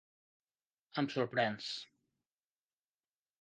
[1.01, 1.69] Em sorprens.